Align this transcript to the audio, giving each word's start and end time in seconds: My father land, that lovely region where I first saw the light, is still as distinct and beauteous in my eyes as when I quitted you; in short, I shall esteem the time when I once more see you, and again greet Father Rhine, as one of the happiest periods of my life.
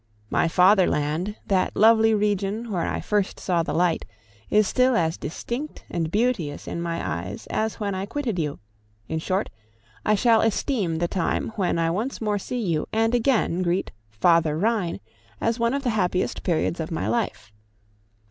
My 0.31 0.47
father 0.47 0.87
land, 0.87 1.35
that 1.45 1.75
lovely 1.75 2.11
region 2.15 2.71
where 2.71 2.87
I 2.87 3.01
first 3.01 3.39
saw 3.39 3.61
the 3.61 3.71
light, 3.75 4.03
is 4.49 4.67
still 4.67 4.95
as 4.95 5.15
distinct 5.15 5.85
and 5.91 6.09
beauteous 6.09 6.67
in 6.67 6.81
my 6.81 7.07
eyes 7.19 7.45
as 7.51 7.79
when 7.79 7.93
I 7.93 8.07
quitted 8.07 8.39
you; 8.39 8.57
in 9.07 9.19
short, 9.19 9.51
I 10.03 10.15
shall 10.15 10.41
esteem 10.41 10.95
the 10.95 11.07
time 11.07 11.49
when 11.55 11.77
I 11.77 11.91
once 11.91 12.19
more 12.19 12.39
see 12.39 12.59
you, 12.61 12.87
and 12.91 13.13
again 13.13 13.61
greet 13.61 13.91
Father 14.09 14.57
Rhine, 14.57 14.99
as 15.39 15.59
one 15.59 15.75
of 15.75 15.83
the 15.83 15.91
happiest 15.91 16.41
periods 16.41 16.79
of 16.79 16.89
my 16.89 17.07
life. 17.07 17.51